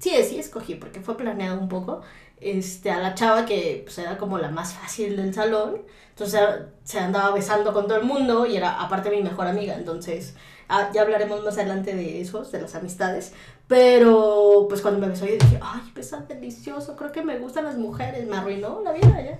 [0.00, 2.02] sí, sí escogí, porque fue planeado un poco.
[2.40, 5.82] Este, a la chava que pues, era como la más fácil del salón.
[6.10, 6.40] Entonces
[6.84, 9.74] se andaba besando con todo el mundo y era aparte mi mejor amiga.
[9.74, 10.34] Entonces,
[10.68, 13.32] ah, ya hablaremos más adelante de esos, de las amistades.
[13.68, 17.76] Pero pues cuando me besó yo dije, ay, besa delicioso, creo que me gustan las
[17.76, 18.26] mujeres.
[18.26, 19.38] Me arruinó la vida ya.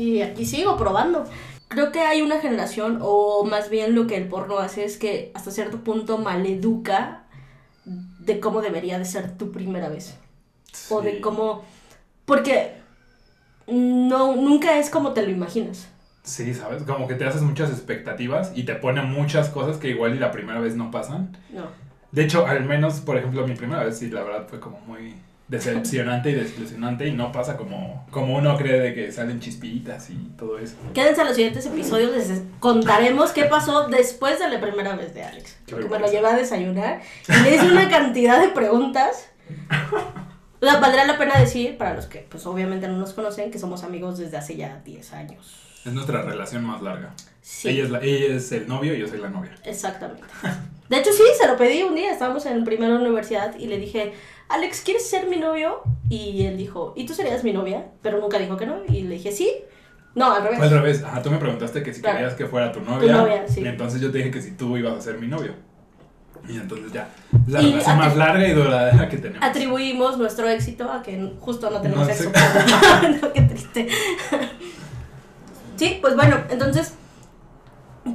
[0.00, 1.24] Y aquí sigo probando.
[1.68, 5.30] Creo que hay una generación, o más bien lo que el porno hace es que
[5.34, 7.24] hasta cierto punto maleduca
[8.34, 10.16] de cómo debería de ser tu primera vez.
[10.88, 11.64] O de cómo...
[12.24, 12.74] Porque
[13.66, 15.88] no, nunca es como te lo imaginas.
[16.22, 16.84] Sí, ¿sabes?
[16.84, 20.30] Como que te haces muchas expectativas y te pone muchas cosas que igual y la
[20.30, 21.36] primera vez no pasan.
[21.50, 21.64] No.
[22.12, 25.14] De hecho, al menos, por ejemplo, mi primera vez sí, la verdad fue como muy
[25.50, 30.14] decepcionante y desilusionante y no pasa como, como uno cree de que salen chispitas y
[30.38, 30.76] todo eso.
[30.94, 35.24] Quédense a los siguientes episodios, les contaremos qué pasó después de la primera vez de
[35.24, 35.58] Alex.
[35.68, 39.28] Porque me lo llevé a desayunar y le hice una cantidad de preguntas.
[40.60, 43.58] O sea, valdrá la pena decir, para los que pues obviamente no nos conocen, que
[43.58, 45.69] somos amigos desde hace ya 10 años.
[45.84, 47.14] Es nuestra relación más larga.
[47.40, 49.54] Sí, Ella, es la, ella es el novio y yo soy la novia.
[49.64, 50.22] exactamente.
[50.88, 54.12] De hecho, sí, se lo pedí un día, estábamos en primera universidad y le dije,
[54.48, 55.82] Alex, ¿quieres ser mi novio?
[56.08, 57.86] Y él dijo, ¿y tú serías mi novia?
[58.02, 58.82] Pero nunca dijo que no.
[58.88, 59.50] Y le dije, sí.
[60.16, 60.60] No, al revés.
[60.60, 61.02] Al revés.
[61.04, 62.18] Ajá, tú me preguntaste que si Claro.
[62.18, 63.12] querías que fuera tu novia.
[63.12, 63.60] novia, sí.
[63.62, 65.54] Y entonces yo te dije que si tú ibas a ser mi novio.
[66.48, 67.08] Y entonces ya.
[67.46, 69.46] La Y relación más larga y duradera que tenemos.
[69.48, 72.30] Atribuimos nuestro éxito a que justo no tenemos No sexo.
[73.22, 73.88] no, qué triste.
[75.80, 76.94] sí, pues bueno, entonces,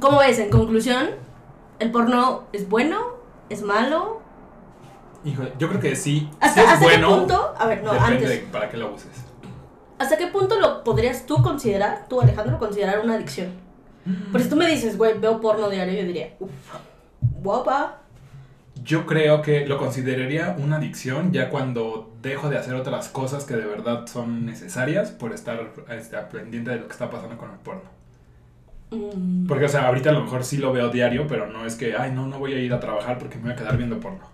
[0.00, 0.38] ¿cómo ves?
[0.38, 1.10] En conclusión,
[1.80, 3.16] ¿el porno es bueno?
[3.48, 4.20] ¿Es malo?
[5.24, 6.30] Híjole, yo creo que sí.
[6.38, 7.08] ¿Hasta, sí es hasta bueno.
[7.08, 7.54] qué punto?
[7.58, 8.28] A ver, no, antes.
[8.28, 9.10] de para qué lo uses.
[9.98, 13.50] ¿Hasta qué punto lo podrías tú considerar, tú Alejandro, considerar una adicción?
[14.30, 16.50] Porque si tú me dices, güey, veo porno diario, yo diría, uff,
[17.42, 18.02] guapa.
[18.86, 23.54] Yo creo que lo consideraría una adicción ya cuando dejo de hacer otras cosas que
[23.56, 27.58] de verdad son necesarias por estar este, pendiente de lo que está pasando con el
[27.58, 27.90] porno.
[28.90, 31.76] Mm, Porque, o sea, ahorita a lo mejor sí lo veo diario, pero no es
[31.76, 34.00] que, ay, no, no voy a ir a trabajar porque me voy a quedar viendo
[34.00, 34.28] porno,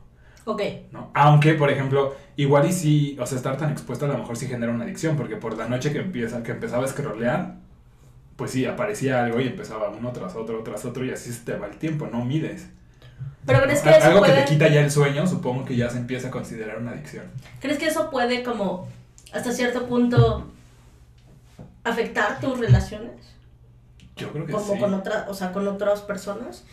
[0.45, 1.11] ok, ¿no?
[1.15, 4.47] Aunque, por ejemplo, igual y sí, o sea, estar tan expuesto a lo mejor sí
[4.47, 7.57] genera una adicción, porque por la noche que, empieza, que empezaba a scrollear,
[8.37, 11.57] pues sí, aparecía algo y empezaba uno tras otro, tras otro, y así se te
[11.57, 12.71] va el tiempo, no mides.
[13.47, 14.35] Pero ¿crees que eso algo puede...
[14.35, 17.27] que te quita ya el sueño, supongo que ya se empieza a considerar una adicción.
[17.61, 18.89] ¿Crees que eso puede como
[19.33, 20.47] hasta cierto punto
[21.85, 23.13] afectar tus relaciones?
[24.17, 24.79] Yo creo que Como sí.
[24.79, 26.65] con otra, o sea, con otras personas.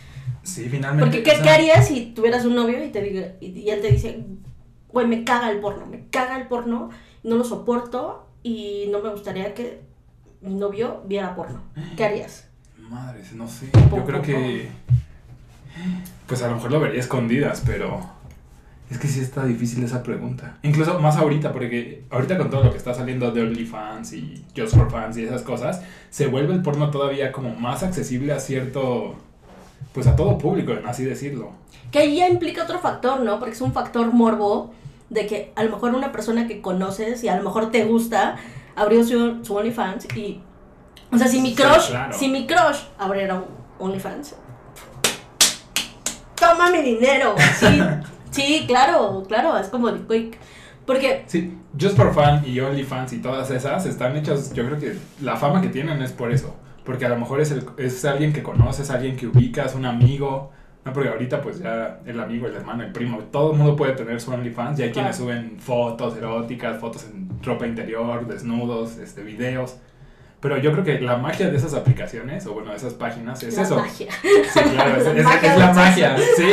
[0.44, 1.06] Sí, finalmente.
[1.06, 3.70] Porque ¿qué, o sea, qué harías si tuvieras un novio y te diga, y, y
[3.70, 4.24] él te dice,
[4.92, 6.90] güey, me caga el porno, me caga el porno,
[7.24, 9.82] no lo soporto y no me gustaría que
[10.42, 11.64] mi novio viera porno?
[11.98, 12.46] ¿Qué harías?
[12.78, 13.70] Madres, no sé.
[13.74, 14.70] Yo creo que.
[16.28, 18.00] Pues a lo mejor lo vería escondidas, pero.
[18.90, 20.58] Es que sí está difícil esa pregunta.
[20.64, 24.76] Incluso más ahorita, porque ahorita con todo lo que está saliendo de OnlyFans y Just
[24.76, 29.16] for Fans y esas cosas, se vuelve el porno todavía como más accesible a cierto.
[29.94, 31.52] Pues a todo público, así decirlo.
[31.92, 33.38] Que ahí ya implica otro factor, ¿no?
[33.40, 34.74] Porque es un factor morbo
[35.10, 38.38] de que a lo mejor una persona que conoces y a lo mejor te gusta
[38.76, 40.42] abrió su, su OnlyFans y.
[41.12, 42.14] O sea, si mi Sí, crush, claro.
[42.18, 43.44] si mi crush abriera
[43.80, 44.36] OnlyFans.
[46.60, 47.36] Toma mi dinero.
[47.56, 47.80] Sí,
[48.32, 50.38] sí, claro, claro, es como de quick.
[50.86, 54.98] Porque Sí, Just for Fun y OnlyFans y todas esas están hechas, yo creo que
[55.22, 56.54] la fama que tienen es por eso.
[56.84, 60.52] Porque a lo mejor es, el, es alguien que conoces, alguien que ubicas, un amigo.
[60.84, 63.94] No, porque ahorita pues ya el amigo, el hermano, el primo, todo el mundo puede
[63.94, 64.80] tener su OnlyFans.
[64.80, 65.32] Y hay quienes Claro.
[65.32, 69.78] suben fotos eróticas, fotos en ropa interior, desnudos, este, videos.
[70.42, 73.56] Pero yo creo que la magia de esas aplicaciones, o bueno, de esas páginas, es
[73.58, 73.76] la eso.
[73.78, 74.08] magia.
[74.22, 76.50] Sí, claro, es, La es- magia es la del magia, sí.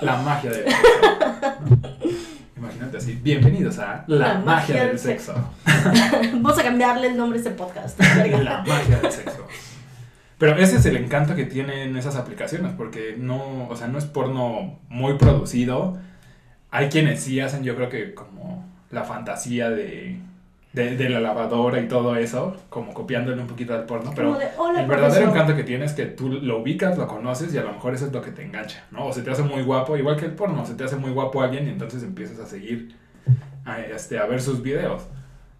[0.00, 2.06] La magia del sexo.
[2.56, 3.20] Imagínate así.
[3.22, 5.34] Bienvenidos a La, magia, del sexo.
[6.34, 8.00] Vamos a cambiarle el nombre a este podcast.
[8.42, 9.46] La magia del sexo.
[10.38, 14.04] Pero ese es el encanto que tienen esas aplicaciones, porque no, o sea, no es
[14.06, 15.98] porno muy producido.
[16.70, 20.18] Hay quienes sí hacen, yo creo que como la fantasía de,
[20.76, 24.46] de, de la lavadora y todo eso, como copiándole un poquito al porno, pero de,
[24.58, 25.28] "Hola, el verdadero profesor".
[25.30, 28.06] encanto que tienes es que tú lo ubicas, lo conoces y a lo mejor eso
[28.06, 29.06] es lo que te engancha, ¿no?
[29.06, 31.40] O se te hace muy guapo, igual que el porno, se te hace muy guapo
[31.40, 32.94] alguien y entonces empiezas a seguir,
[33.64, 35.02] a, este, a ver sus videos.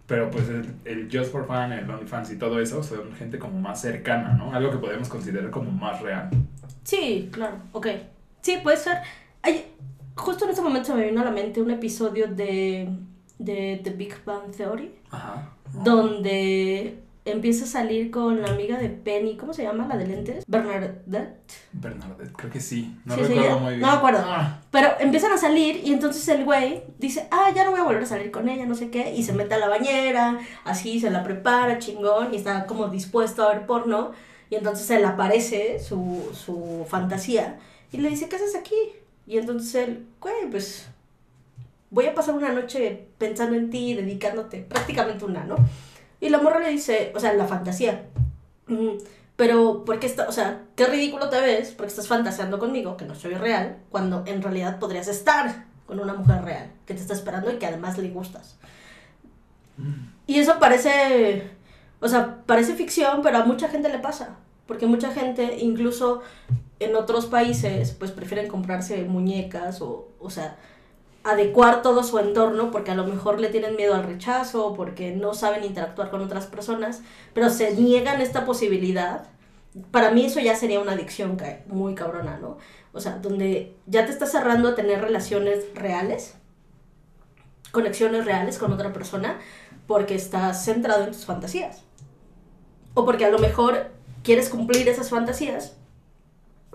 [0.07, 3.59] Pero pues el, el Just for Fun, el OnlyFans y todo eso son gente como
[3.59, 4.53] más cercana, ¿no?
[4.53, 6.29] Algo que podemos considerar como más real.
[6.85, 7.87] Sí, claro, ok.
[8.43, 8.99] Sí, puede ser.
[9.43, 9.65] Ay,
[10.15, 12.89] justo en este momento se me vino a la mente un episodio de,
[13.39, 15.51] de The Big Bang Theory, Ajá.
[15.85, 19.87] donde empieza a salir con la amiga de Penny, ¿cómo se llama?
[19.89, 21.53] La de lentes, Bernadette.
[21.73, 22.97] Bernadette, creo que sí.
[23.05, 23.81] No Sí, recuerdo muy bien.
[23.81, 24.21] No me acuerdo.
[24.25, 27.85] Ah, Pero empiezan a salir y entonces el güey dice, ah, ya no voy a
[27.85, 31.01] volver a salir con ella, no sé qué, y se mete a la bañera, así
[31.01, 34.13] se la prepara, chingón, y está como dispuesto a ver porno,
[34.49, 37.59] y entonces se le aparece su, su fantasía,
[37.91, 38.77] y le dice, ¿qué haces aquí?
[39.27, 40.89] Y entonces él, güey, pues
[41.91, 45.57] voy a pasar una noche pensando en ti, dedicándote, prácticamente una, ¿no?
[46.21, 48.07] Y la morra le dice, o sea, la fantasía,
[48.67, 48.97] "Mm,
[49.37, 53.05] pero, ¿por qué está, o sea, qué ridículo te ves porque estás fantaseando conmigo, que
[53.05, 57.13] no soy real, cuando en realidad podrías estar con una mujer real, que te está
[57.13, 58.57] esperando y que además le gustas?
[60.27, 61.51] Y eso parece,
[62.01, 66.23] o sea, parece ficción, pero a mucha gente le pasa, porque mucha gente, incluso
[66.81, 70.57] en otros países, pues prefieren comprarse muñecas o, o sea,
[71.27, 75.35] adecuar todo su entorno porque a lo mejor le tienen miedo al rechazo, porque no
[75.35, 77.03] saben interactuar con otras personas,
[77.35, 79.27] pero se niegan esta posibilidad.
[79.91, 81.37] Para mí eso ya sería una adicción
[81.67, 82.59] muy cabrona, ¿no?
[82.93, 86.35] O sea, donde ya te estás cerrando a tener relaciones reales,
[87.73, 89.39] conexiones reales con otra persona,
[89.89, 91.83] porque estás centrado en tus fantasías.
[92.95, 93.91] O porque a lo mejor
[94.23, 95.77] quieres cumplir esas fantasías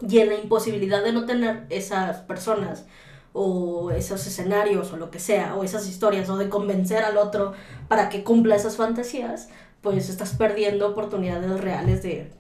[0.08, 2.86] y en la imposibilidad de no tener esas personas
[3.34, 7.54] o esos escenarios o lo que sea, o esas historias, o de convencer al otro
[7.88, 9.50] para que cumpla esas fantasías,
[9.82, 12.32] pues estás perdiendo oportunidades reales de,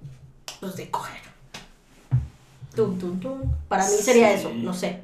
[0.59, 1.21] pues, de coger.
[2.75, 3.39] Tum, tum, tum.
[3.67, 4.35] Para mí sería Sí.
[4.39, 4.99] eso, no sé.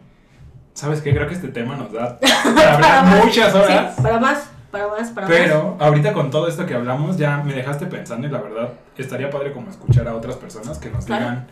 [0.74, 1.14] ¿Sabes qué?
[1.14, 2.18] Creo que este tema nos da
[2.56, 3.26] para hablar más.
[3.26, 3.96] muchas horas.
[3.96, 5.36] Sí, para más, para más, para más.
[5.38, 9.30] Pero ahorita con todo esto que hablamos ya me dejaste pensando y la verdad estaría
[9.30, 11.26] padre como escuchar a otras personas que nos Claro.
[11.26, 11.48] digan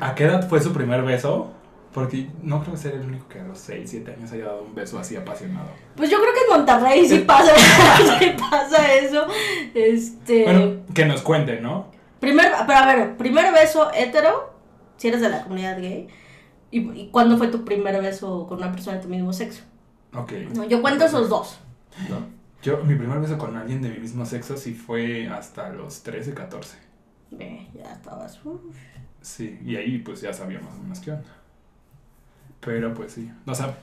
[0.00, 1.50] a qué edad fue su primer beso.
[1.98, 4.62] Porque no creo que sea el único que a los 6, 7 años haya dado
[4.62, 5.68] un beso así apasionado.
[5.96, 7.52] Pues yo creo que en Monterrey sí pasa,
[8.20, 9.26] sí pasa eso.
[9.74, 10.44] Este.
[10.44, 11.90] Bueno, que nos cuenten, ¿no?
[12.20, 14.54] Primer, pero a ver, primer beso hetero,
[14.96, 16.06] si eres de la comunidad gay.
[16.70, 19.62] ¿Y, y cuándo fue tu primer beso con una persona de tu mismo sexo?
[20.14, 20.32] Ok.
[20.54, 21.58] No, yo cuento esos dos.
[22.08, 22.16] ¿no?
[22.62, 26.34] Yo, mi primer beso con alguien de mi mismo sexo sí fue hasta los 13,
[26.34, 26.76] 14.
[27.30, 28.38] Ve, ya estabas.
[28.44, 28.60] uf.
[29.20, 31.28] Sí, y ahí pues ya sabíamos más o menos qué onda.
[32.60, 33.30] Pero pues sí.
[33.46, 33.76] O sea,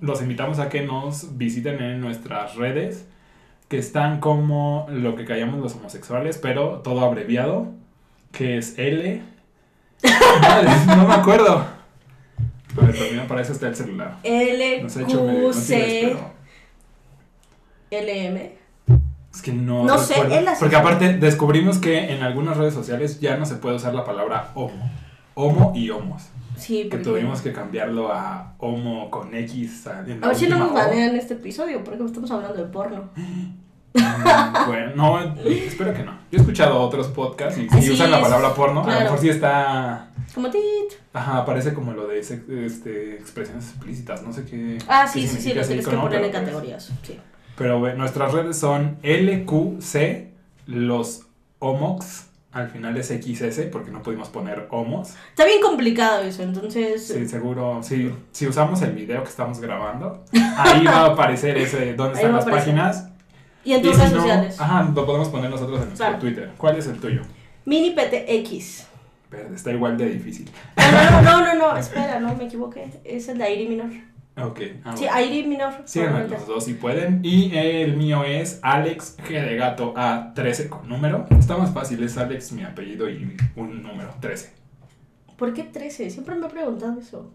[0.00, 3.06] los invitamos a que nos visiten en nuestras redes,
[3.68, 7.68] que están como lo que callamos los homosexuales, pero todo abreviado,
[8.32, 9.22] que es L.
[10.86, 11.64] No me acuerdo.
[12.74, 14.18] Pero también para eso está el celular.
[14.22, 16.30] L, Nos ha hecho medio Q, inútiles, C, pero
[17.90, 18.56] L, M.
[19.34, 20.38] es que no, No sé, recuerdo.
[20.38, 23.94] él así Porque aparte descubrimos que en algunas redes sociales ya no se puede usar
[23.94, 24.90] la palabra homo.
[25.34, 26.24] Homo y homos.
[26.56, 27.04] Sí, Que porque.
[27.04, 29.86] tuvimos que cambiarlo a homo con X.
[29.86, 33.08] A, A ver si no nos banean este episodio, porque estamos hablando de porno.
[33.16, 33.50] Mm,
[34.66, 36.12] Bueno, no, espero que no.
[36.30, 38.98] Yo he escuchado otros podcasts y si usan la palabra porno, a claro.
[39.00, 40.10] lo mejor sí está.
[40.34, 40.60] Como tit.
[41.12, 44.78] Ajá, parece como lo de sex- este, expresiones explícitas, no sé qué.
[44.86, 46.92] Ah, qué sí, sí, sí, lo tienes que poner en pues, categorías.
[47.02, 47.18] Sí.
[47.56, 50.28] Pero bueno, nuestras redes son LQC,
[50.66, 51.22] los
[51.58, 55.14] homox, al final es XS porque no pudimos poner homos.
[55.30, 57.06] Está bien complicado eso, entonces...
[57.06, 60.24] Sí, seguro, sí, si usamos el video que estamos grabando,
[60.56, 62.74] ahí va a aparecer ese, dónde están las aparecer.
[62.74, 63.06] páginas.
[63.64, 64.60] Y en tus si redes no, sociales.
[64.60, 66.20] Ajá, lo podemos poner nosotros en nuestro Claro.
[66.20, 66.50] Twitter.
[66.56, 67.22] ¿Cuál es el tuyo?
[67.66, 68.86] Mini PTX.
[69.30, 70.50] Verde, está igual de difícil.
[70.76, 72.90] No, no, no, no, no, espera, no me equivoqué.
[73.04, 73.90] Es el de Airi Minor.
[74.36, 74.60] Ok.
[74.84, 75.14] ah, Sí, bueno.
[75.16, 75.72] Airi Minor.
[75.84, 77.20] Síganme los dos si pueden.
[77.22, 81.26] Y el mío es Alex G de gato A13 con número.
[81.38, 84.52] Está más fácil, es Alex mi apellido y un número, 13.
[85.36, 86.10] ¿Por qué 13?
[86.10, 87.32] Siempre me he preguntado eso.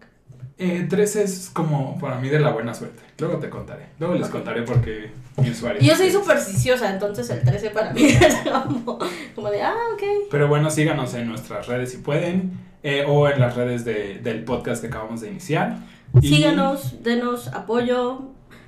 [0.58, 3.02] Eh, 13 es como para mí de la buena suerte.
[3.18, 3.86] Luego te contaré.
[3.98, 5.82] Luego les contaré porque mi usuario.
[5.82, 8.98] Y yo soy supersticiosa, entonces el 13 para mí es como,
[9.34, 10.02] como de, ah, ok.
[10.30, 12.52] Pero bueno, síganos en nuestras redes si pueden.
[12.82, 15.76] eh, o en las redes de- del podcast que acabamos de iniciar.
[16.20, 18.22] Y- Síganos, denos apoyo.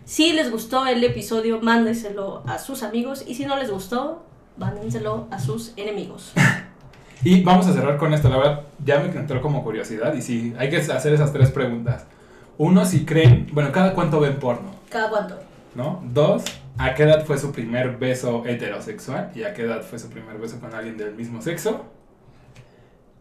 [0.04, 3.24] Si les gustó el episodio, mándenselo a sus amigos.
[3.26, 4.24] Y si no les gustó,
[4.56, 6.32] mándenselo a sus enemigos.
[7.24, 8.28] Y vamos a cerrar con esto.
[8.28, 10.14] La verdad, ya me entró como curiosidad.
[10.14, 12.06] Y sí, hay que hacer esas tres preguntas.
[12.58, 13.48] Uno, si creen.
[13.52, 14.70] Bueno, ¿cada cuánto ven porno?
[14.88, 15.36] ¿Cada cuánto?
[15.74, 16.00] ¿No?
[16.04, 16.44] Dos,
[16.78, 19.32] ¿a qué edad fue su primer beso heterosexual?
[19.34, 21.86] ¿Y a qué edad fue su primer beso con alguien del mismo sexo?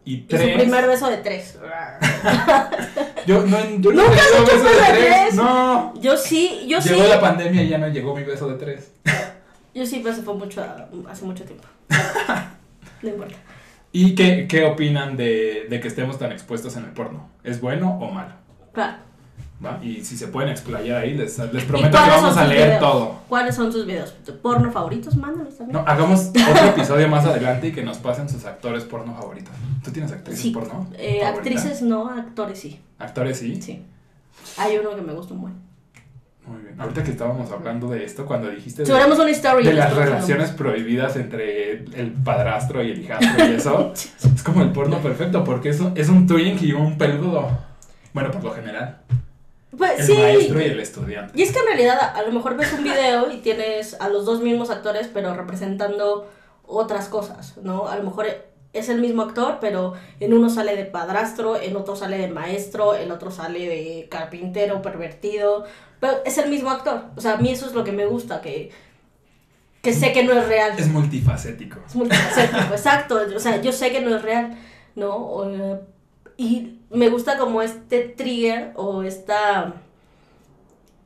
[0.04, 0.52] Y Y tres.
[0.52, 1.58] su primer beso de tres.
[3.28, 5.34] Yo no, yo no ¿Nunca has hecho beso de tres?
[5.34, 5.92] No.
[6.00, 6.88] Yo sí, yo sí.
[6.88, 8.94] Llegó la pandemia y ya no llegó mi beso de tres.
[9.74, 10.64] Yo sí, pero se fue mucho,
[11.06, 11.68] hace mucho tiempo.
[13.02, 13.36] No importa.
[13.92, 17.28] ¿Y qué, qué opinan de, de que estemos tan expuestos en el porno?
[17.44, 18.32] ¿Es bueno o malo?
[18.72, 18.96] Claro.
[19.64, 19.80] ¿Va?
[19.82, 22.80] Y si se pueden explayar ahí, les, les ¿Y prometo que vamos a leer videos?
[22.80, 23.18] todo.
[23.28, 24.14] ¿Cuáles son sus videos?
[24.24, 25.16] ¿De porno favoritos?
[25.16, 25.82] Mándanos también.
[25.82, 29.52] No, hagamos otro episodio más adelante y que nos pasen sus actores porno favoritos.
[29.82, 30.50] ¿Tú tienes actrices Sí.
[30.50, 30.88] porno?
[30.96, 32.80] Eh, actrices no, actores sí.
[33.00, 33.60] ¿Actores sí?
[33.60, 33.84] Sí.
[34.58, 35.54] Hay uno que me gusta buen.
[36.46, 36.80] Muy bien.
[36.80, 39.64] Ahorita que estábamos hablando de esto, cuando dijiste de, una story.
[39.64, 43.92] de las relaciones prohibidas entre el padrastro y el hijastro y eso,
[44.34, 47.48] es como el porno perfecto porque es un, es un twink y un peludo.
[48.14, 49.00] Bueno, por lo general.
[49.98, 50.14] El sí.
[50.14, 51.32] maestro y el estudiante.
[51.38, 54.08] Y es que en realidad a, a lo mejor ves un video y tienes a
[54.08, 56.28] los dos mismos actores, pero representando
[56.66, 57.88] otras cosas, ¿no?
[57.88, 58.26] A lo mejor
[58.72, 62.94] es el mismo actor, pero en uno sale de padrastro, en otro sale de maestro,
[62.94, 65.64] el otro sale de carpintero, pervertido,
[66.00, 67.04] pero es el mismo actor.
[67.16, 68.70] O sea, a mí eso es lo que me gusta, que,
[69.82, 70.74] que sé que no es real.
[70.78, 71.80] Es multifacético.
[71.86, 73.20] Es multifacético, exacto.
[73.34, 74.56] O sea, yo sé que no es real,
[74.94, 75.16] ¿no?
[75.16, 75.80] O,
[76.36, 79.74] y me gusta como este trigger o esta.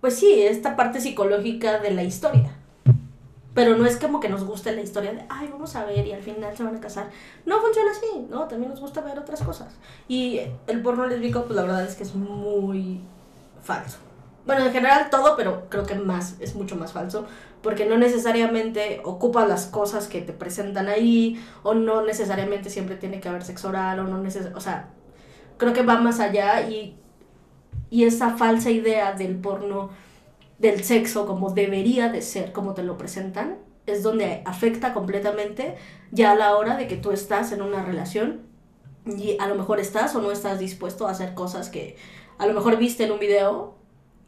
[0.03, 2.51] Pues sí, esta parte psicológica de la historia.
[3.55, 6.13] Pero no es como que nos guste la historia de, ay, vamos a ver y
[6.13, 7.09] al final se van a casar.
[7.47, 8.49] No funciona así, ¿no?
[8.49, 9.69] También nos gusta ver otras cosas.
[10.09, 13.01] Y el porno lésbico, pues la verdad es que es muy
[13.63, 13.99] falso.
[14.45, 17.27] Bueno, en general todo, pero creo que más, es mucho más falso
[17.63, 23.21] porque no necesariamente ocupa las cosas que te presentan ahí, o no necesariamente siempre tiene
[23.21, 24.89] que haber sexo oral, o no neces o sea,
[25.59, 26.97] creo que va más allá y,
[27.93, 29.91] y esa falsa idea del porno,
[30.59, 35.77] del sexo como debería de ser, como te lo presentan, es donde afecta completamente
[36.13, 38.43] ya a la hora de que tú estás en una relación
[39.07, 41.97] y a lo mejor estás o no estás dispuesto a hacer cosas que
[42.39, 43.77] a lo mejor viste en un video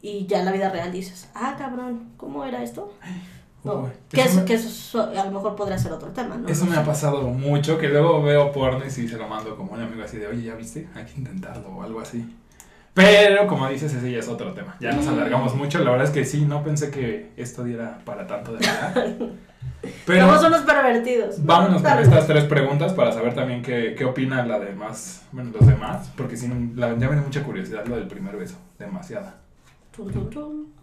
[0.02, 2.92] y ya en la vida real dices, ah, cabrón, ¿cómo era esto?
[3.64, 6.48] No, que, eso me- que eso so- a lo mejor podría ser otro tema, ¿no?
[6.48, 9.72] Eso me ha pasado mucho, que luego veo porno y sí se lo mando como
[9.72, 10.88] un amigo así de, oye, ¿ya viste?
[10.94, 12.24] Hay que intentarlo o algo así.
[12.94, 14.76] Pero, como dices, ese ya es otro tema.
[14.80, 15.80] Ya nos alargamos mucho.
[15.80, 19.16] La verdad es que sí, no pensé que esto diera para tanto de verdad.
[20.06, 21.44] Pero Somos unos pervertidos.
[21.44, 25.66] vámonos con estas tres preguntas para saber también qué, qué opina la demás, bueno, los
[25.66, 26.10] demás.
[26.16, 28.56] Porque sí, la, ya me da mucha curiosidad lo del primer beso.
[28.78, 29.36] Demasiada.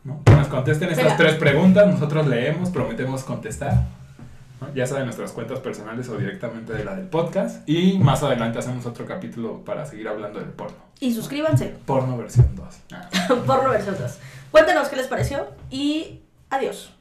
[0.04, 0.24] ¿no?
[0.24, 3.86] Que nos contesten estas tres preguntas, nosotros leemos, prometemos contestar.
[4.62, 4.74] ¿No?
[4.74, 7.68] Ya sea de nuestras cuentas personales o directamente de la del podcast.
[7.68, 10.78] Y más adelante hacemos otro capítulo para seguir hablando del porno.
[11.00, 11.76] Y suscríbanse.
[11.86, 12.66] Porno versión 2.
[12.94, 13.10] Ah.
[13.46, 14.20] Porno versión 2.
[14.52, 16.94] Cuéntenos qué les pareció y adiós.